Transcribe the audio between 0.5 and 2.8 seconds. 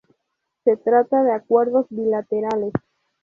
Se trata de acuerdos bilaterales.